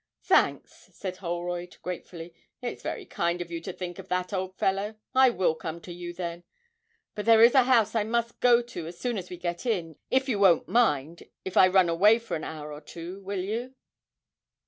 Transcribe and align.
'Thanks,' 0.23 0.89
said 0.93 1.17
Holroyd 1.17 1.77
gratefully; 1.83 2.33
'it's 2.59 2.81
very 2.81 3.05
kind 3.05 3.39
of 3.39 3.51
you 3.51 3.61
to 3.61 3.71
think 3.71 3.99
of 3.99 4.07
that, 4.07 4.33
old 4.33 4.57
fellow; 4.57 4.95
I 5.13 5.29
will 5.29 5.53
come 5.53 5.79
to 5.81 5.93
you, 5.93 6.11
then 6.11 6.43
but 7.13 7.25
there 7.27 7.43
is 7.43 7.53
a 7.53 7.65
house 7.65 7.93
I 7.93 8.03
must 8.03 8.39
go 8.39 8.63
to 8.63 8.87
as 8.87 8.97
soon 8.97 9.15
as 9.15 9.29
we 9.29 9.37
get 9.37 9.63
in: 9.63 9.97
you 10.09 10.39
won't 10.39 10.67
mind 10.67 11.29
if 11.45 11.55
I 11.55 11.67
run 11.67 11.87
away 11.87 12.17
for 12.17 12.33
an 12.33 12.43
hour 12.43 12.73
or 12.73 12.81
two, 12.81 13.19
will 13.21 13.43
you?' 13.43 13.75